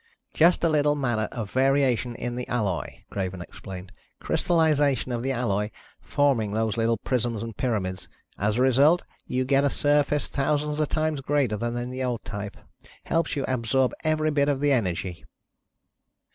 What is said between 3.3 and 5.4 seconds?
explained. "Crystalization of the